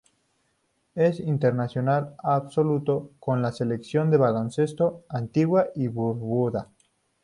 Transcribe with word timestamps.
Es 0.95 1.19
internacional 1.19 2.15
absoluto 2.23 3.11
con 3.19 3.39
la 3.43 3.51
Selección 3.51 4.09
de 4.09 4.17
baloncesto 4.17 5.03
de 5.11 5.17
Antigua 5.19 5.67
y 5.75 5.89
Barbuda. 5.89 6.71